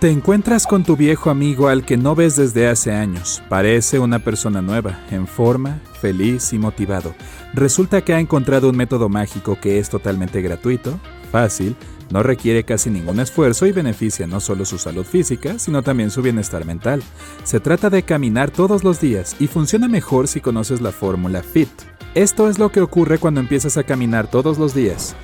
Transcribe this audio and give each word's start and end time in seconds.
Te 0.00 0.10
encuentras 0.10 0.64
con 0.68 0.84
tu 0.84 0.96
viejo 0.96 1.28
amigo 1.28 1.66
al 1.66 1.84
que 1.84 1.96
no 1.96 2.14
ves 2.14 2.36
desde 2.36 2.68
hace 2.68 2.92
años. 2.92 3.42
Parece 3.48 3.98
una 3.98 4.20
persona 4.20 4.62
nueva, 4.62 5.00
en 5.10 5.26
forma, 5.26 5.80
feliz 6.00 6.52
y 6.52 6.58
motivado. 6.58 7.16
Resulta 7.52 8.02
que 8.02 8.14
ha 8.14 8.20
encontrado 8.20 8.70
un 8.70 8.76
método 8.76 9.08
mágico 9.08 9.58
que 9.60 9.80
es 9.80 9.90
totalmente 9.90 10.40
gratuito, 10.40 11.00
fácil, 11.32 11.74
no 12.10 12.22
requiere 12.22 12.62
casi 12.62 12.90
ningún 12.90 13.18
esfuerzo 13.18 13.66
y 13.66 13.72
beneficia 13.72 14.28
no 14.28 14.38
solo 14.38 14.64
su 14.64 14.78
salud 14.78 15.04
física, 15.04 15.58
sino 15.58 15.82
también 15.82 16.12
su 16.12 16.22
bienestar 16.22 16.64
mental. 16.64 17.02
Se 17.42 17.58
trata 17.58 17.90
de 17.90 18.04
caminar 18.04 18.52
todos 18.52 18.84
los 18.84 19.00
días 19.00 19.34
y 19.40 19.48
funciona 19.48 19.88
mejor 19.88 20.28
si 20.28 20.40
conoces 20.40 20.80
la 20.80 20.92
fórmula 20.92 21.42
FIT. 21.42 21.70
Esto 22.14 22.48
es 22.48 22.60
lo 22.60 22.70
que 22.70 22.82
ocurre 22.82 23.18
cuando 23.18 23.40
empiezas 23.40 23.76
a 23.76 23.82
caminar 23.82 24.30
todos 24.30 24.58
los 24.58 24.74
días. 24.74 25.16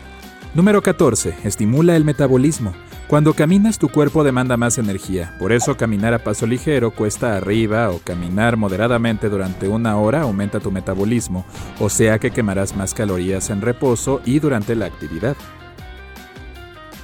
Número 0.53 0.83
14. 0.83 1.37
Estimula 1.45 1.95
el 1.95 2.05
metabolismo. 2.05 2.75
Cuando 3.09 3.35
caminas 3.35 3.79
tu 3.79 3.91
cuerpo 3.91 4.25
demanda 4.25 4.57
más 4.57 4.79
energía, 4.79 5.35
por 5.39 5.53
eso 5.53 5.77
caminar 5.77 6.15
a 6.15 6.25
paso 6.25 6.47
ligero 6.47 6.91
cuesta 6.91 7.37
arriba 7.37 7.91
o 7.91 7.99
caminar 7.99 8.57
moderadamente 8.57 9.29
durante 9.29 9.69
una 9.69 9.99
hora 9.99 10.23
aumenta 10.23 10.59
tu 10.59 10.71
metabolismo, 10.71 11.45
o 11.79 11.91
sea 11.91 12.19
que 12.19 12.31
quemarás 12.31 12.75
más 12.75 12.95
calorías 12.95 13.51
en 13.51 13.61
reposo 13.61 14.23
y 14.25 14.39
durante 14.39 14.75
la 14.75 14.87
actividad. 14.87 15.37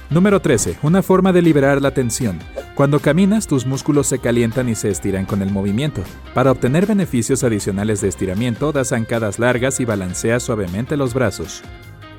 Número 0.09 0.41
13. 0.41 0.79
Una 0.81 1.03
forma 1.03 1.31
de 1.31 1.41
liberar 1.41 1.81
la 1.81 1.91
tensión. 1.91 2.39
Cuando 2.75 2.99
caminas, 2.99 3.47
tus 3.47 3.65
músculos 3.65 4.07
se 4.07 4.19
calientan 4.19 4.67
y 4.67 4.75
se 4.75 4.89
estiran 4.89 5.25
con 5.25 5.41
el 5.41 5.51
movimiento. 5.51 6.01
Para 6.33 6.51
obtener 6.51 6.85
beneficios 6.85 7.45
adicionales 7.45 8.01
de 8.01 8.09
estiramiento, 8.09 8.73
das 8.73 8.89
zancadas 8.89 9.39
largas 9.39 9.79
y 9.79 9.85
balanceas 9.85 10.43
suavemente 10.43 10.97
los 10.97 11.13
brazos. 11.13 11.61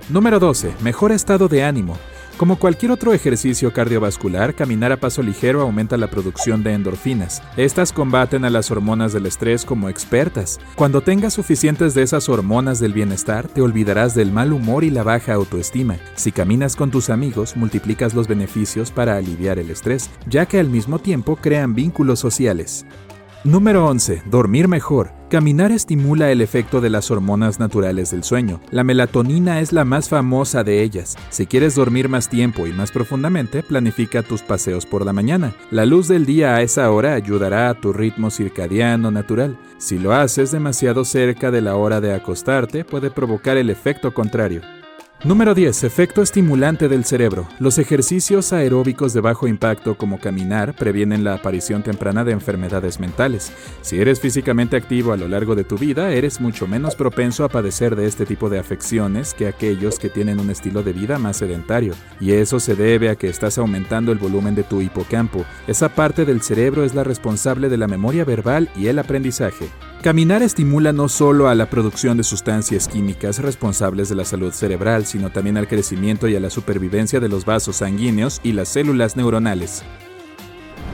Número 0.08 0.38
12. 0.38 0.72
Mejor 0.82 1.12
estado 1.12 1.48
de 1.48 1.64
ánimo. 1.64 1.98
Como 2.42 2.58
cualquier 2.58 2.90
otro 2.90 3.12
ejercicio 3.12 3.72
cardiovascular, 3.72 4.56
caminar 4.56 4.90
a 4.90 4.96
paso 4.96 5.22
ligero 5.22 5.60
aumenta 5.60 5.96
la 5.96 6.08
producción 6.08 6.64
de 6.64 6.72
endorfinas. 6.72 7.40
Estas 7.56 7.92
combaten 7.92 8.44
a 8.44 8.50
las 8.50 8.72
hormonas 8.72 9.12
del 9.12 9.26
estrés 9.26 9.64
como 9.64 9.88
expertas. 9.88 10.58
Cuando 10.74 11.02
tengas 11.02 11.34
suficientes 11.34 11.94
de 11.94 12.02
esas 12.02 12.28
hormonas 12.28 12.80
del 12.80 12.94
bienestar, 12.94 13.46
te 13.46 13.62
olvidarás 13.62 14.16
del 14.16 14.32
mal 14.32 14.52
humor 14.52 14.82
y 14.82 14.90
la 14.90 15.04
baja 15.04 15.34
autoestima. 15.34 15.98
Si 16.16 16.32
caminas 16.32 16.74
con 16.74 16.90
tus 16.90 17.10
amigos, 17.10 17.56
multiplicas 17.56 18.12
los 18.12 18.26
beneficios 18.26 18.90
para 18.90 19.16
aliviar 19.16 19.60
el 19.60 19.70
estrés, 19.70 20.10
ya 20.26 20.44
que 20.46 20.58
al 20.58 20.68
mismo 20.68 20.98
tiempo 20.98 21.36
crean 21.36 21.76
vínculos 21.76 22.18
sociales. 22.18 22.84
Número 23.44 23.86
11. 23.86 24.22
Dormir 24.26 24.68
mejor. 24.68 25.10
Caminar 25.28 25.72
estimula 25.72 26.30
el 26.30 26.40
efecto 26.42 26.80
de 26.80 26.90
las 26.90 27.10
hormonas 27.10 27.58
naturales 27.58 28.12
del 28.12 28.22
sueño. 28.22 28.60
La 28.70 28.84
melatonina 28.84 29.58
es 29.58 29.72
la 29.72 29.84
más 29.84 30.08
famosa 30.08 30.62
de 30.62 30.80
ellas. 30.80 31.16
Si 31.30 31.48
quieres 31.48 31.74
dormir 31.74 32.08
más 32.08 32.28
tiempo 32.28 32.68
y 32.68 32.72
más 32.72 32.92
profundamente, 32.92 33.64
planifica 33.64 34.22
tus 34.22 34.42
paseos 34.42 34.86
por 34.86 35.04
la 35.04 35.12
mañana. 35.12 35.54
La 35.72 35.86
luz 35.86 36.06
del 36.06 36.24
día 36.24 36.54
a 36.54 36.62
esa 36.62 36.88
hora 36.92 37.14
ayudará 37.14 37.68
a 37.68 37.74
tu 37.74 37.92
ritmo 37.92 38.30
circadiano 38.30 39.10
natural. 39.10 39.58
Si 39.76 39.98
lo 39.98 40.12
haces 40.12 40.52
demasiado 40.52 41.04
cerca 41.04 41.50
de 41.50 41.62
la 41.62 41.74
hora 41.74 42.00
de 42.00 42.14
acostarte, 42.14 42.84
puede 42.84 43.10
provocar 43.10 43.56
el 43.56 43.70
efecto 43.70 44.14
contrario. 44.14 44.60
Número 45.24 45.54
10. 45.54 45.84
Efecto 45.84 46.20
estimulante 46.20 46.88
del 46.88 47.04
cerebro. 47.04 47.46
Los 47.60 47.78
ejercicios 47.78 48.52
aeróbicos 48.52 49.12
de 49.12 49.20
bajo 49.20 49.46
impacto 49.46 49.96
como 49.96 50.18
caminar 50.18 50.74
previenen 50.74 51.22
la 51.22 51.34
aparición 51.34 51.84
temprana 51.84 52.24
de 52.24 52.32
enfermedades 52.32 52.98
mentales. 52.98 53.52
Si 53.82 54.00
eres 54.00 54.18
físicamente 54.18 54.76
activo 54.76 55.12
a 55.12 55.16
lo 55.16 55.28
largo 55.28 55.54
de 55.54 55.62
tu 55.62 55.78
vida, 55.78 56.10
eres 56.10 56.40
mucho 56.40 56.66
menos 56.66 56.96
propenso 56.96 57.44
a 57.44 57.48
padecer 57.48 57.94
de 57.94 58.06
este 58.06 58.26
tipo 58.26 58.50
de 58.50 58.58
afecciones 58.58 59.32
que 59.32 59.46
aquellos 59.46 60.00
que 60.00 60.08
tienen 60.08 60.40
un 60.40 60.50
estilo 60.50 60.82
de 60.82 60.92
vida 60.92 61.20
más 61.20 61.36
sedentario. 61.36 61.94
Y 62.18 62.32
eso 62.32 62.58
se 62.58 62.74
debe 62.74 63.08
a 63.08 63.14
que 63.14 63.28
estás 63.28 63.58
aumentando 63.58 64.10
el 64.10 64.18
volumen 64.18 64.56
de 64.56 64.64
tu 64.64 64.80
hipocampo. 64.80 65.44
Esa 65.68 65.90
parte 65.90 66.24
del 66.24 66.42
cerebro 66.42 66.82
es 66.82 66.96
la 66.96 67.04
responsable 67.04 67.68
de 67.68 67.76
la 67.76 67.86
memoria 67.86 68.24
verbal 68.24 68.70
y 68.74 68.88
el 68.88 68.98
aprendizaje. 68.98 69.68
Caminar 70.02 70.42
estimula 70.42 70.92
no 70.92 71.08
solo 71.08 71.46
a 71.46 71.54
la 71.54 71.70
producción 71.70 72.16
de 72.16 72.24
sustancias 72.24 72.88
químicas 72.88 73.38
responsables 73.38 74.08
de 74.08 74.16
la 74.16 74.24
salud 74.24 74.52
cerebral, 74.52 75.06
sino 75.06 75.30
también 75.30 75.56
al 75.56 75.68
crecimiento 75.68 76.26
y 76.26 76.34
a 76.34 76.40
la 76.40 76.50
supervivencia 76.50 77.20
de 77.20 77.28
los 77.28 77.44
vasos 77.44 77.76
sanguíneos 77.76 78.40
y 78.42 78.50
las 78.50 78.68
células 78.68 79.16
neuronales. 79.16 79.84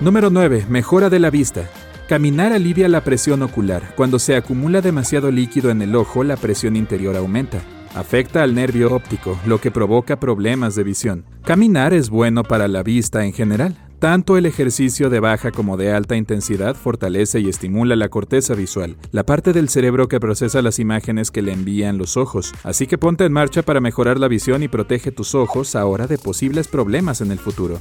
Número 0.03 0.29
9. 0.29 0.67
Mejora 0.69 1.09
de 1.09 1.21
la 1.21 1.31
vista. 1.31 1.71
Caminar 2.07 2.53
alivia 2.53 2.87
la 2.87 3.03
presión 3.03 3.41
ocular. 3.41 3.95
Cuando 3.97 4.19
se 4.19 4.37
acumula 4.37 4.83
demasiado 4.83 5.31
líquido 5.31 5.71
en 5.71 5.81
el 5.81 5.97
ojo, 5.97 6.23
la 6.23 6.37
presión 6.37 6.77
interior 6.77 7.17
aumenta. 7.17 7.63
Afecta 7.95 8.43
al 8.43 8.55
nervio 8.55 8.95
óptico, 8.95 9.41
lo 9.47 9.59
que 9.59 9.71
provoca 9.71 10.21
problemas 10.21 10.75
de 10.75 10.85
visión. 10.85 11.25
Caminar 11.45 11.95
es 11.95 12.11
bueno 12.11 12.43
para 12.43 12.69
la 12.69 12.83
vista 12.83 13.25
en 13.25 13.33
general. 13.33 13.88
Tanto 13.99 14.37
el 14.37 14.47
ejercicio 14.47 15.11
de 15.11 15.19
baja 15.19 15.51
como 15.51 15.77
de 15.77 15.93
alta 15.93 16.15
intensidad 16.15 16.77
fortalece 16.77 17.41
y 17.41 17.49
estimula 17.49 17.97
la 17.97 18.09
corteza 18.09 18.55
visual, 18.55 18.97
la 19.11 19.27
parte 19.27 19.53
del 19.53 19.69
cerebro 19.69 20.07
que 20.07 20.21
procesa 20.21 20.63
las 20.63 20.79
imágenes 20.79 21.33
que 21.33 21.43
le 21.43 21.53
envían 21.53 21.99
los 21.99 22.17
ojos. 22.17 22.55
Así 22.63 22.87
que 22.87 22.97
ponte 22.97 23.25
en 23.25 23.33
marcha 23.33 23.63
para 23.63 23.81
mejorar 23.81 24.21
la 24.21 24.29
visión 24.29 24.63
y 24.63 24.69
protege 24.69 25.11
tus 25.11 25.35
ojos 25.35 25.75
ahora 25.75 26.07
de 26.07 26.17
posibles 26.17 26.69
problemas 26.69 27.21
en 27.23 27.33
el 27.33 27.41
futuro. 27.41 27.81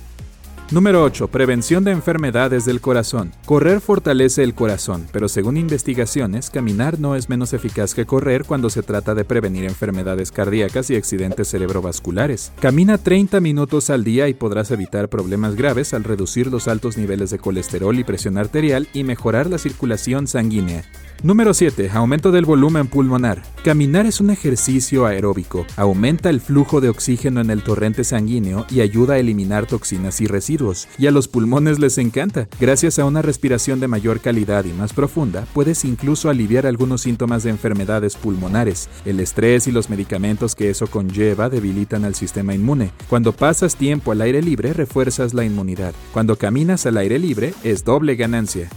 Número 0.69 1.01
8. 1.01 1.29
Prevención 1.29 1.85
de 1.85 1.91
enfermedades 1.91 2.65
del 2.65 2.81
corazón. 2.81 3.31
Correr 3.45 3.79
fortalece 3.79 4.43
el 4.43 4.53
corazón, 4.53 5.07
pero 5.13 5.29
según 5.29 5.55
investigaciones, 5.55 6.49
caminar 6.49 6.99
no 6.99 7.15
es 7.15 7.29
menos 7.29 7.53
eficaz 7.53 7.95
que 7.95 8.05
correr 8.05 8.43
cuando 8.43 8.69
se 8.69 8.83
trata 8.83 9.15
de 9.15 9.23
prevenir 9.23 9.63
enfermedades 9.63 10.29
cardíacas 10.29 10.89
y 10.89 10.97
accidentes 10.97 11.47
cerebrovasculares. 11.47 12.51
Camina 12.59 12.97
30 12.97 13.39
minutos 13.39 13.89
al 13.89 14.03
día 14.03 14.27
y 14.27 14.33
podrás 14.33 14.69
evitar 14.71 15.07
problemas 15.07 15.55
graves 15.55 15.93
al 15.93 16.03
reducir 16.03 16.47
los 16.47 16.67
altos 16.67 16.97
niveles 16.97 17.29
de 17.29 17.39
colesterol 17.39 17.97
y 17.97 18.03
presión 18.03 18.37
arterial 18.37 18.89
y 18.91 19.05
mejorar 19.05 19.49
la 19.49 19.59
circulación 19.59 20.27
sanguínea. 20.27 20.83
Número 21.23 21.53
7. 21.53 21.91
Aumento 21.93 22.31
del 22.31 22.45
volumen 22.45 22.87
pulmonar. 22.87 23.41
Caminar 23.63 24.05
es 24.05 24.19
un 24.19 24.29
ejercicio 24.29 25.05
aeróbico. 25.05 25.65
Aumenta 25.77 26.29
el 26.29 26.41
flujo 26.41 26.79
de 26.79 26.89
oxígeno 26.89 27.39
en 27.39 27.49
el 27.49 27.63
torrente 27.63 28.03
sanguíneo 28.03 28.67
y 28.69 28.81
ayuda 28.81 29.15
a 29.15 29.17
eliminar 29.17 29.65
toxinas 29.65 30.21
y 30.21 30.27
residuos. 30.27 30.56
Y 30.97 31.07
a 31.07 31.11
los 31.11 31.27
pulmones 31.27 31.79
les 31.79 31.97
encanta. 31.97 32.47
Gracias 32.59 32.99
a 32.99 33.05
una 33.05 33.21
respiración 33.21 33.79
de 33.79 33.87
mayor 33.87 34.19
calidad 34.19 34.65
y 34.65 34.73
más 34.73 34.93
profunda, 34.93 35.45
puedes 35.53 35.85
incluso 35.85 36.29
aliviar 36.29 36.65
algunos 36.65 37.01
síntomas 37.01 37.43
de 37.43 37.51
enfermedades 37.51 38.15
pulmonares. 38.15 38.89
El 39.05 39.19
estrés 39.19 39.67
y 39.67 39.71
los 39.71 39.89
medicamentos 39.89 40.55
que 40.55 40.69
eso 40.69 40.87
conlleva 40.87 41.49
debilitan 41.49 42.05
al 42.05 42.15
sistema 42.15 42.53
inmune. 42.53 42.91
Cuando 43.09 43.33
pasas 43.33 43.75
tiempo 43.75 44.11
al 44.11 44.21
aire 44.21 44.41
libre, 44.41 44.73
refuerzas 44.73 45.33
la 45.33 45.45
inmunidad. 45.45 45.93
Cuando 46.11 46.35
caminas 46.35 46.85
al 46.85 46.97
aire 46.97 47.19
libre, 47.19 47.53
es 47.63 47.83
doble 47.83 48.15
ganancia. 48.15 48.69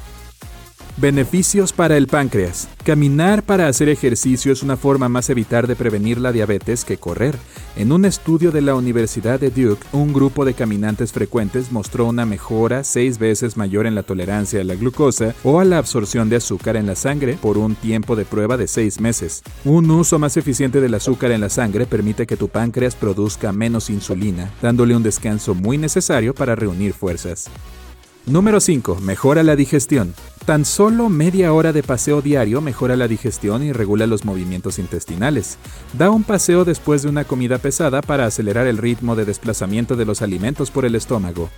Beneficios 1.00 1.72
para 1.72 1.96
el 1.96 2.08
páncreas. 2.08 2.68
Caminar 2.84 3.42
para 3.42 3.68
hacer 3.68 3.88
ejercicio 3.88 4.52
es 4.52 4.62
una 4.62 4.76
forma 4.76 5.08
más 5.08 5.30
evitar 5.30 5.66
de 5.66 5.74
prevenir 5.74 6.20
la 6.20 6.30
diabetes 6.30 6.84
que 6.84 6.98
correr. 6.98 7.38
En 7.74 7.90
un 7.90 8.04
estudio 8.04 8.50
de 8.50 8.60
la 8.60 8.74
Universidad 8.74 9.40
de 9.40 9.48
Duke, 9.48 9.82
un 9.92 10.12
grupo 10.12 10.44
de 10.44 10.52
caminantes 10.52 11.12
frecuentes 11.12 11.72
mostró 11.72 12.04
una 12.04 12.26
mejora 12.26 12.84
seis 12.84 13.18
veces 13.18 13.56
mayor 13.56 13.86
en 13.86 13.94
la 13.94 14.02
tolerancia 14.02 14.60
a 14.60 14.64
la 14.64 14.74
glucosa 14.74 15.34
o 15.42 15.58
a 15.58 15.64
la 15.64 15.78
absorción 15.78 16.28
de 16.28 16.36
azúcar 16.36 16.76
en 16.76 16.84
la 16.84 16.96
sangre 16.96 17.38
por 17.40 17.56
un 17.56 17.76
tiempo 17.76 18.14
de 18.14 18.26
prueba 18.26 18.58
de 18.58 18.68
seis 18.68 19.00
meses. 19.00 19.42
Un 19.64 19.90
uso 19.90 20.18
más 20.18 20.36
eficiente 20.36 20.82
del 20.82 20.92
azúcar 20.92 21.30
en 21.30 21.40
la 21.40 21.48
sangre 21.48 21.86
permite 21.86 22.26
que 22.26 22.36
tu 22.36 22.48
páncreas 22.48 22.94
produzca 22.94 23.52
menos 23.52 23.88
insulina, 23.88 24.50
dándole 24.60 24.94
un 24.94 25.02
descanso 25.02 25.54
muy 25.54 25.78
necesario 25.78 26.34
para 26.34 26.56
reunir 26.56 26.92
fuerzas. 26.92 27.48
Número 28.26 28.60
5. 28.60 28.98
Mejora 29.00 29.42
la 29.42 29.56
digestión. 29.56 30.14
Tan 30.44 30.64
solo 30.64 31.08
media 31.08 31.52
hora 31.52 31.72
de 31.72 31.82
paseo 31.82 32.20
diario 32.20 32.60
mejora 32.60 32.94
la 32.96 33.08
digestión 33.08 33.62
y 33.62 33.72
regula 33.72 34.06
los 34.06 34.24
movimientos 34.24 34.78
intestinales. 34.78 35.58
Da 35.94 36.10
un 36.10 36.22
paseo 36.22 36.64
después 36.64 37.02
de 37.02 37.08
una 37.08 37.24
comida 37.24 37.58
pesada 37.58 38.02
para 38.02 38.26
acelerar 38.26 38.66
el 38.66 38.78
ritmo 38.78 39.16
de 39.16 39.24
desplazamiento 39.24 39.96
de 39.96 40.04
los 40.04 40.22
alimentos 40.22 40.70
por 40.70 40.84
el 40.84 40.94
estómago. 40.94 41.48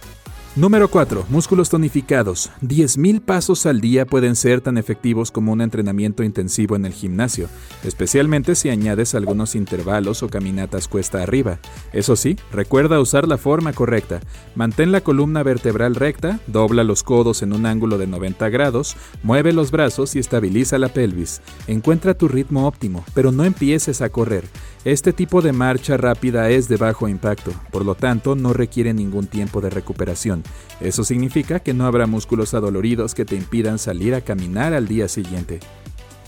Número 0.54 0.88
4. 0.88 1.24
Músculos 1.30 1.70
tonificados. 1.70 2.50
10.000 2.60 3.22
pasos 3.22 3.64
al 3.64 3.80
día 3.80 4.04
pueden 4.04 4.36
ser 4.36 4.60
tan 4.60 4.76
efectivos 4.76 5.30
como 5.30 5.50
un 5.50 5.62
entrenamiento 5.62 6.22
intensivo 6.22 6.76
en 6.76 6.84
el 6.84 6.92
gimnasio, 6.92 7.48
especialmente 7.84 8.54
si 8.54 8.68
añades 8.68 9.14
algunos 9.14 9.54
intervalos 9.54 10.22
o 10.22 10.28
caminatas 10.28 10.88
cuesta 10.88 11.22
arriba. 11.22 11.58
Eso 11.94 12.16
sí, 12.16 12.36
recuerda 12.52 13.00
usar 13.00 13.26
la 13.26 13.38
forma 13.38 13.72
correcta. 13.72 14.20
Mantén 14.54 14.92
la 14.92 15.00
columna 15.00 15.42
vertebral 15.42 15.94
recta, 15.94 16.38
dobla 16.46 16.84
los 16.84 17.02
codos 17.02 17.40
en 17.40 17.54
un 17.54 17.64
ángulo 17.64 17.96
de 17.96 18.06
90 18.06 18.50
grados, 18.50 18.94
mueve 19.22 19.54
los 19.54 19.70
brazos 19.70 20.14
y 20.16 20.18
estabiliza 20.18 20.76
la 20.76 20.90
pelvis. 20.90 21.40
Encuentra 21.66 22.12
tu 22.12 22.28
ritmo 22.28 22.66
óptimo, 22.66 23.06
pero 23.14 23.32
no 23.32 23.46
empieces 23.46 24.02
a 24.02 24.10
correr. 24.10 24.44
Este 24.84 25.14
tipo 25.14 25.40
de 25.40 25.52
marcha 25.52 25.96
rápida 25.96 26.50
es 26.50 26.68
de 26.68 26.76
bajo 26.76 27.08
impacto, 27.08 27.52
por 27.70 27.86
lo 27.86 27.94
tanto 27.94 28.34
no 28.34 28.52
requiere 28.52 28.92
ningún 28.92 29.28
tiempo 29.28 29.62
de 29.62 29.70
recuperación. 29.70 30.41
Eso 30.80 31.04
significa 31.04 31.60
que 31.60 31.74
no 31.74 31.86
habrá 31.86 32.06
músculos 32.06 32.54
adoloridos 32.54 33.14
que 33.14 33.24
te 33.24 33.36
impidan 33.36 33.78
salir 33.78 34.14
a 34.14 34.20
caminar 34.20 34.74
al 34.74 34.88
día 34.88 35.08
siguiente. 35.08 35.60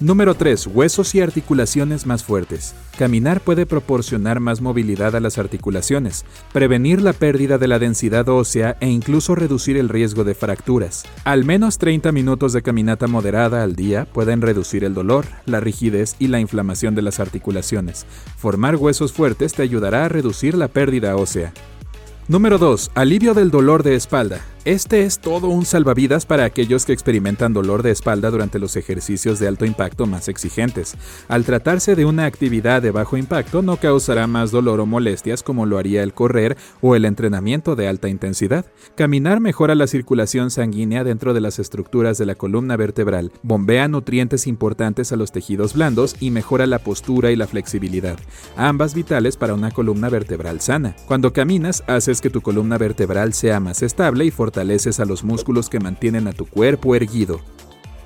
Número 0.00 0.34
3. 0.34 0.66
Huesos 0.66 1.14
y 1.14 1.20
articulaciones 1.20 2.04
más 2.04 2.24
fuertes. 2.24 2.74
Caminar 2.98 3.40
puede 3.40 3.64
proporcionar 3.64 4.40
más 4.40 4.60
movilidad 4.60 5.14
a 5.14 5.20
las 5.20 5.38
articulaciones, 5.38 6.24
prevenir 6.52 7.00
la 7.00 7.12
pérdida 7.12 7.58
de 7.58 7.68
la 7.68 7.78
densidad 7.78 8.28
ósea 8.28 8.76
e 8.80 8.88
incluso 8.88 9.36
reducir 9.36 9.76
el 9.76 9.88
riesgo 9.88 10.24
de 10.24 10.34
fracturas. 10.34 11.04
Al 11.22 11.44
menos 11.44 11.78
30 11.78 12.10
minutos 12.10 12.52
de 12.52 12.62
caminata 12.62 13.06
moderada 13.06 13.62
al 13.62 13.76
día 13.76 14.04
pueden 14.04 14.42
reducir 14.42 14.82
el 14.82 14.94
dolor, 14.94 15.26
la 15.46 15.60
rigidez 15.60 16.16
y 16.18 16.26
la 16.26 16.40
inflamación 16.40 16.96
de 16.96 17.02
las 17.02 17.20
articulaciones. 17.20 18.04
Formar 18.36 18.74
huesos 18.74 19.12
fuertes 19.12 19.54
te 19.54 19.62
ayudará 19.62 20.06
a 20.06 20.08
reducir 20.08 20.56
la 20.56 20.66
pérdida 20.66 21.14
ósea. 21.14 21.52
Número 22.26 22.56
2. 22.56 22.92
Alivio 22.94 23.34
del 23.34 23.50
dolor 23.50 23.82
de 23.82 23.96
espalda. 23.96 24.40
Este 24.64 25.04
es 25.04 25.18
todo 25.18 25.48
un 25.48 25.66
salvavidas 25.66 26.24
para 26.24 26.46
aquellos 26.46 26.86
que 26.86 26.94
experimentan 26.94 27.52
dolor 27.52 27.82
de 27.82 27.90
espalda 27.90 28.30
durante 28.30 28.58
los 28.58 28.76
ejercicios 28.76 29.38
de 29.38 29.46
alto 29.46 29.66
impacto 29.66 30.06
más 30.06 30.28
exigentes. 30.28 30.96
Al 31.28 31.44
tratarse 31.44 31.94
de 31.94 32.06
una 32.06 32.24
actividad 32.24 32.80
de 32.80 32.90
bajo 32.90 33.18
impacto 33.18 33.60
no 33.60 33.76
causará 33.76 34.26
más 34.26 34.52
dolor 34.52 34.80
o 34.80 34.86
molestias 34.86 35.42
como 35.42 35.66
lo 35.66 35.76
haría 35.76 36.02
el 36.02 36.14
correr 36.14 36.56
o 36.80 36.96
el 36.96 37.04
entrenamiento 37.04 37.76
de 37.76 37.88
alta 37.88 38.08
intensidad. 38.08 38.64
Caminar 38.94 39.38
mejora 39.38 39.74
la 39.74 39.86
circulación 39.86 40.50
sanguínea 40.50 41.04
dentro 41.04 41.34
de 41.34 41.42
las 41.42 41.58
estructuras 41.58 42.16
de 42.16 42.24
la 42.24 42.34
columna 42.34 42.78
vertebral, 42.78 43.32
bombea 43.42 43.86
nutrientes 43.86 44.46
importantes 44.46 45.12
a 45.12 45.16
los 45.16 45.30
tejidos 45.30 45.74
blandos 45.74 46.16
y 46.20 46.30
mejora 46.30 46.66
la 46.66 46.78
postura 46.78 47.30
y 47.30 47.36
la 47.36 47.46
flexibilidad, 47.46 48.18
ambas 48.56 48.94
vitales 48.94 49.36
para 49.36 49.52
una 49.52 49.72
columna 49.72 50.08
vertebral 50.08 50.62
sana. 50.62 50.96
Cuando 51.06 51.34
caminas 51.34 51.84
haces 51.86 52.22
que 52.22 52.30
tu 52.30 52.40
columna 52.40 52.78
vertebral 52.78 53.34
sea 53.34 53.60
más 53.60 53.82
estable 53.82 54.24
y 54.24 54.30
fortaleces 54.54 55.00
a 55.00 55.04
los 55.04 55.24
músculos 55.24 55.68
que 55.68 55.80
mantienen 55.80 56.28
a 56.28 56.32
tu 56.32 56.46
cuerpo 56.46 56.94
erguido. 56.94 57.40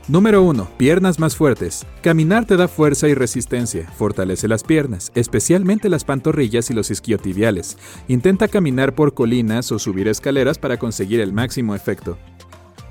Número 0.08 0.42
1. 0.42 0.66
Piernas 0.78 1.18
más 1.18 1.36
fuertes. 1.36 1.84
Caminar 2.00 2.46
te 2.46 2.56
da 2.56 2.68
fuerza 2.68 3.06
y 3.06 3.12
resistencia. 3.12 3.86
Fortalece 3.98 4.48
las 4.48 4.64
piernas, 4.64 5.12
especialmente 5.14 5.90
las 5.90 6.04
pantorrillas 6.04 6.70
y 6.70 6.72
los 6.72 6.90
isquiotibiales. 6.90 7.76
Intenta 8.08 8.48
caminar 8.48 8.94
por 8.94 9.12
colinas 9.12 9.70
o 9.72 9.78
subir 9.78 10.08
escaleras 10.08 10.58
para 10.58 10.78
conseguir 10.78 11.20
el 11.20 11.34
máximo 11.34 11.74
efecto. 11.74 12.16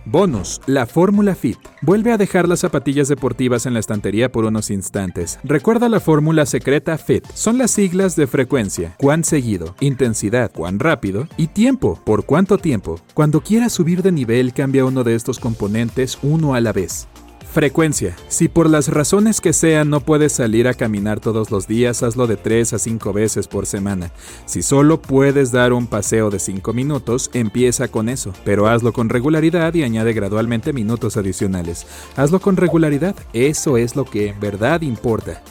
Bonus, 0.10 0.62
la 0.68 0.86
fórmula 0.86 1.36
FIT. 1.36 1.58
Vuelve 1.82 2.14
a 2.14 2.18
dejar 2.18 2.48
las 2.48 2.62
zapatillas 2.62 3.10
deportivas 3.10 3.66
en 3.66 3.74
la 3.74 3.82
estantería 3.82 4.32
por 4.32 4.46
unos 4.46 4.72
instantes. 4.72 5.38
Recuerda 5.44 5.90
la 5.90 6.00
fórmula 6.00 6.46
secreta 6.46 6.98
FIT. 6.98 7.26
Son 7.34 7.58
las 7.58 7.72
siglas 7.72 8.16
de 8.16 8.26
frecuencia, 8.26 8.96
cuán 8.98 9.26
seguido, 9.26 9.76
intensidad, 9.82 10.50
cuán 10.54 10.80
rápido 10.80 11.28
y 11.36 11.48
tiempo, 11.48 12.00
por 12.06 12.26
cuánto 12.26 12.58
tiempo. 12.58 13.02
Cuando 13.14 13.42
quieras 13.42 13.74
subir 13.74 14.02
de 14.02 14.14
nivel, 14.14 14.54
cambia 14.54 14.86
uno 14.86 15.04
de 15.04 15.14
estos 15.14 15.40
componentes 15.40 16.18
uno 16.22 16.56
a 16.56 16.62
la 16.62 16.72
vez. 16.72 17.10
Frecuencia. 17.58 18.16
Si 18.28 18.50
por 18.50 18.70
las 18.70 18.88
razones 18.88 19.42
que 19.42 19.52
sean 19.52 19.90
no 19.90 20.00
puedes 20.02 20.32
salir 20.32 20.68
a 20.68 20.76
caminar 20.76 21.20
todos 21.20 21.50
los 21.50 21.68
días, 21.68 22.04
hazlo 22.04 22.28
de 22.28 22.38
3 22.38 22.74
a 22.74 22.78
5 22.78 23.14
veces 23.14 23.48
por 23.48 23.66
semana. 23.66 24.12
Si 24.46 24.62
solo 24.62 25.02
puedes 25.02 25.52
dar 25.52 25.74
un 25.74 25.88
paseo 25.88 26.30
de 26.30 26.38
5 26.38 26.72
minutos, 26.74 27.32
empieza 27.34 27.88
con 27.88 28.10
eso, 28.10 28.32
pero 28.46 28.68
hazlo 28.68 28.94
con 28.94 29.10
regularidad 29.10 29.74
y 29.74 29.82
añade 29.82 30.14
gradualmente 30.14 30.72
minutos 30.72 31.18
adicionales. 31.18 31.88
Hazlo 32.16 32.40
con 32.42 32.58
regularidad, 32.58 33.16
eso 33.34 33.78
es 33.78 33.96
lo 33.96 34.06
que 34.06 34.28
en 34.28 34.40
verdad 34.40 34.82
importa. 34.82 35.42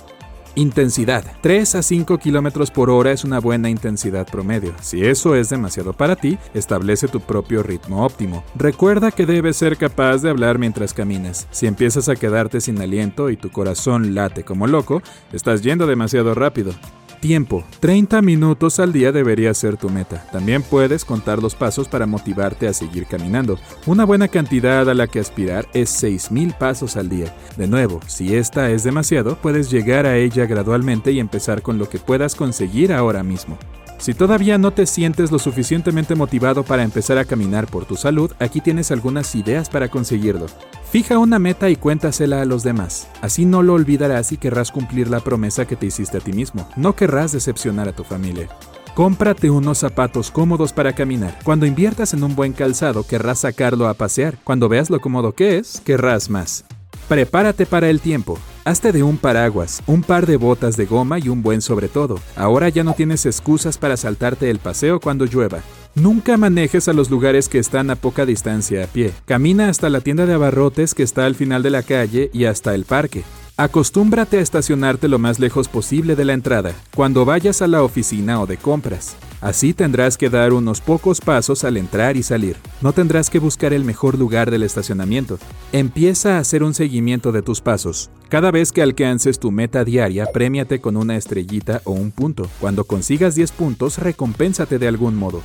Intensidad. 0.59 1.23
3 1.43 1.75
a 1.75 1.83
5 1.83 2.17
km 2.17 2.71
por 2.73 2.89
hora 2.89 3.13
es 3.13 3.25
una 3.25 3.41
buena 3.41 3.69
intensidad 3.69 4.27
promedio. 4.27 4.73
Si 4.81 5.05
eso 5.05 5.35
es 5.35 5.51
demasiado 5.51 5.93
para 5.93 6.17
ti, 6.17 6.39
establece 6.55 7.09
tu 7.09 7.21
propio 7.21 7.63
ritmo 7.63 8.07
óptimo. 8.07 8.43
Recuerda 8.55 9.11
que 9.11 9.27
debes 9.27 9.59
ser 9.59 9.77
capaz 9.77 10.23
de 10.23 10.31
hablar 10.31 10.59
mientras 10.59 10.95
caminas. 10.95 11.47
Si 11.51 11.67
empiezas 11.67 12.09
a 12.09 12.17
quedarte 12.17 12.63
sin 12.63 12.81
aliento 12.81 13.29
y 13.29 13.37
tu 13.37 13.51
corazón 13.51 14.15
late 14.15 14.45
como 14.45 14.67
loco, 14.67 15.03
estás 15.31 15.61
yendo 15.61 15.87
demasiado 15.87 16.35
rápido. 16.35 16.73
Tiempo. 17.21 17.65
30 17.81 18.23
minutos 18.23 18.79
al 18.79 18.93
día 18.93 19.11
debería 19.11 19.53
ser 19.55 19.77
tu 19.77 19.89
meta. 19.89 20.27
También 20.33 20.63
puedes 20.63 21.05
contar 21.05 21.43
los 21.43 21.55
pasos 21.55 21.89
para 21.89 22.07
motivarte 22.07 22.69
a 22.69 22.73
seguir 22.73 23.07
caminando. 23.07 23.59
Una 23.87 24.05
buena 24.05 24.29
cantidad 24.29 24.89
a 24.89 24.95
la 24.95 25.07
que 25.07 25.21
aspirar 25.21 25.67
es 25.73 26.03
6.000 26.03 26.57
pasos 26.57 26.97
al 26.97 27.09
día. 27.09 27.35
De 27.57 27.67
nuevo, 27.67 28.01
si 28.07 28.37
esta 28.37 28.71
es 28.71 28.85
demasiado, 28.85 29.37
puedes 29.37 29.71
llegar 29.71 30.07
a 30.07 30.17
ella 30.17 30.47
gradualmente 30.47 31.13
y 31.13 31.21
empezar 31.21 31.63
con 31.63 31.79
lo 31.79 31.89
que 31.89 31.99
puedas 31.99 32.35
conseguir 32.35 32.93
ahora 32.93 33.23
mismo. 33.23 33.59
Si 33.99 34.13
todavía 34.13 34.59
no 34.59 34.73
te 34.73 34.85
sientes 34.85 35.33
lo 35.33 35.39
suficientemente 35.39 36.15
motivado 36.15 36.65
para 36.65 36.83
empezar 36.83 37.17
a 37.19 37.25
caminar 37.25 37.67
por 37.67 37.87
tu 37.87 37.97
salud, 37.97 38.31
aquí 38.39 38.61
tienes 38.61 38.91
algunas 38.91 39.35
ideas 39.35 39.71
para 39.71 39.89
conseguirlo. 39.89 40.47
Fija 40.91 41.19
una 41.19 41.41
meta 41.41 41.69
y 41.69 41.77
cuéntasela 41.77 42.41
a 42.41 42.45
los 42.45 42.63
demás. 42.63 43.09
Así 43.21 43.45
no 43.45 43.63
lo 43.63 43.75
olvidarás 43.75 44.31
y 44.31 44.37
querrás 44.37 44.71
cumplir 44.71 45.09
la 45.09 45.21
promesa 45.21 45.67
que 45.67 45.75
te 45.75 45.87
hiciste 45.87 46.19
a 46.19 46.21
ti 46.21 46.33
mismo. 46.33 46.69
No 46.77 46.95
querrás 46.95 47.33
decepcionar 47.33 47.89
a 47.89 47.93
tu 47.93 48.05
familia. 48.05 48.49
Cómprate 48.95 49.51
unos 49.51 49.79
zapatos 49.79 50.31
cómodos 50.31 50.73
para 50.73 50.95
caminar. 50.95 51.39
Cuando 51.45 51.67
inviertas 51.67 52.15
en 52.15 52.23
un 52.23 52.35
buen 52.37 52.53
calzado, 52.53 53.05
querrás 53.05 53.41
sacarlo 53.41 53.89
a 53.89 53.95
pasear. 53.95 54.39
Cuando 54.45 54.69
veas 54.69 54.89
lo 54.89 55.01
cómodo 55.01 55.33
que 55.33 55.59
es, 55.59 55.83
querrás 55.85 56.31
más. 56.31 56.65
Prepárate 57.09 57.67
para 57.67 57.91
el 57.91 58.01
tiempo. 58.01 58.39
Hazte 58.65 58.93
de 58.93 59.03
un 59.03 59.19
paraguas, 59.19 59.83
un 59.87 60.03
par 60.03 60.25
de 60.27 60.37
botas 60.37 60.77
de 60.77 60.87
goma 60.87 61.19
y 61.19 61.29
un 61.29 61.43
buen 61.43 61.63
sobre 61.63 61.89
todo. 61.89 62.21
Ahora 62.37 62.69
ya 62.69 62.85
no 62.85 62.95
tienes 62.95 63.27
excusas 63.27 63.77
para 63.77 63.97
saltarte 63.97 64.51
el 64.51 64.61
paseo 64.61 64.99
cuando 64.99 65.25
llueva. 65.25 65.61
Nunca 65.97 66.37
manejes 66.37 66.89
a 66.89 66.93
los 66.93 67.11
lugares 67.11 67.49
que 67.49 67.59
están 67.59 67.89
a 67.89 67.97
poca 67.97 68.27
distancia 68.27 68.85
a 68.85 68.87
pie. 68.87 69.15
Camina 69.25 69.71
hasta 69.71 69.89
la 69.89 70.03
tienda 70.03 70.27
de 70.27 70.35
abarrotes 70.35 70.95
que 70.95 71.03
está 71.03 71.25
al 71.25 71.35
final 71.35 71.63
de 71.63 71.71
la 71.71 71.83
calle 71.83 72.29
y 72.35 72.45
hasta 72.45 72.75
el 72.75 72.85
parque. 72.85 73.25
Acostúmbrate 73.57 74.37
a 74.37 74.43
estacionarte 74.43 75.09
lo 75.09 75.19
más 75.19 75.39
lejos 75.39 75.69
posible 75.69 76.15
de 76.15 76.27
la 76.27 76.35
entrada, 76.35 76.75
cuando 76.95 77.25
vayas 77.25 77.63
a 77.63 77.67
la 77.67 77.83
oficina 77.83 78.43
o 78.43 78.47
de 78.47 78.59
compras. 78.59 79.17
Así 79.41 79.73
tendrás 79.73 80.19
que 80.19 80.29
dar 80.29 80.53
unos 80.53 80.83
pocos 80.83 81.23
pasos 81.23 81.65
al 81.65 81.79
entrar 81.79 82.19
y 82.19 82.23
salir. 82.23 82.57
No 82.83 82.93
tendrás 82.93 83.31
que 83.31 83.39
buscar 83.39 83.73
el 83.73 83.83
mejor 83.83 84.19
lugar 84.19 84.51
del 84.51 84.65
estacionamiento. 84.65 85.39
Empieza 85.73 86.37
a 86.37 86.41
hacer 86.41 86.63
un 86.63 86.75
seguimiento 86.75 87.33
de 87.33 87.41
tus 87.41 87.63
pasos. 87.63 88.11
Cada 88.29 88.51
vez 88.51 88.71
que 88.71 88.83
alcances 88.83 89.39
tu 89.39 89.51
meta 89.51 89.83
diaria, 89.83 90.27
premiate 90.27 90.79
con 90.79 90.99
una 90.99 91.17
estrellita 91.17 91.81
o 91.85 91.93
un 91.93 92.11
punto. 92.11 92.51
Cuando 92.61 92.85
consigas 92.85 93.35
10 93.35 93.53
puntos, 93.53 93.97
recompénsate 93.97 94.79
de 94.79 94.89
algún 94.89 95.17
modo. 95.17 95.43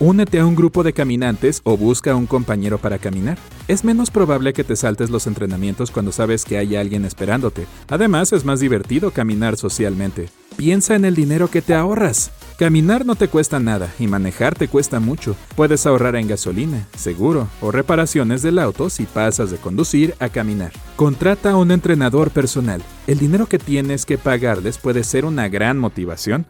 Únete 0.00 0.38
a 0.38 0.46
un 0.46 0.54
grupo 0.54 0.84
de 0.84 0.92
caminantes 0.92 1.60
o 1.64 1.76
busca 1.76 2.14
un 2.14 2.26
compañero 2.26 2.78
para 2.78 2.98
caminar. 2.98 3.36
Es 3.66 3.84
menos 3.84 4.12
probable 4.12 4.52
que 4.52 4.62
te 4.62 4.76
saltes 4.76 5.10
los 5.10 5.26
entrenamientos 5.26 5.90
cuando 5.90 6.12
sabes 6.12 6.44
que 6.44 6.56
hay 6.56 6.76
alguien 6.76 7.04
esperándote. 7.04 7.66
Además, 7.88 8.32
es 8.32 8.44
más 8.44 8.60
divertido 8.60 9.10
caminar 9.10 9.56
socialmente. 9.56 10.28
Piensa 10.56 10.94
en 10.94 11.04
el 11.04 11.16
dinero 11.16 11.50
que 11.50 11.62
te 11.62 11.74
ahorras. 11.74 12.30
Caminar 12.58 13.06
no 13.06 13.16
te 13.16 13.26
cuesta 13.26 13.58
nada 13.58 13.92
y 13.98 14.06
manejar 14.06 14.54
te 14.54 14.68
cuesta 14.68 15.00
mucho. 15.00 15.34
Puedes 15.56 15.84
ahorrar 15.84 16.14
en 16.14 16.28
gasolina, 16.28 16.86
seguro 16.96 17.48
o 17.60 17.72
reparaciones 17.72 18.42
del 18.42 18.60
auto 18.60 18.90
si 18.90 19.04
pasas 19.04 19.50
de 19.50 19.58
conducir 19.58 20.14
a 20.20 20.28
caminar. 20.28 20.72
Contrata 20.96 21.52
a 21.52 21.56
un 21.56 21.72
entrenador 21.72 22.30
personal. 22.30 22.82
El 23.08 23.18
dinero 23.18 23.46
que 23.46 23.58
tienes 23.60 24.06
que 24.06 24.18
pagarles 24.18 24.78
puede 24.78 25.02
ser 25.02 25.24
una 25.24 25.48
gran 25.48 25.78
motivación. 25.78 26.46